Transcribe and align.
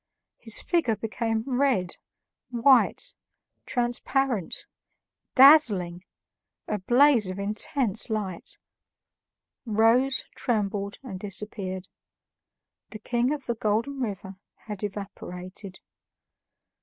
His 0.39 0.63
figure 0.63 0.95
became 0.95 1.43
red, 1.45 1.97
white, 2.49 3.13
transparent, 3.67 4.65
dazzling, 5.35 6.05
a 6.67 6.79
blaze 6.79 7.29
of 7.29 7.37
intense 7.37 8.09
light, 8.09 8.57
rose, 9.63 10.25
trembled, 10.35 10.97
and 11.03 11.19
disappeared. 11.19 11.87
The 12.89 12.97
King 12.97 13.31
of 13.31 13.45
the 13.45 13.53
Golden 13.53 13.99
River 13.99 14.37
had 14.65 14.83
evaporated. 14.83 15.79